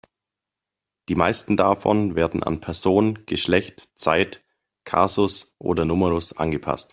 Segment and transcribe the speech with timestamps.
[1.09, 4.43] Die meisten davon werden an Person, Geschlecht, Zeit,
[4.83, 6.89] Kasus oder Numerus angepasst.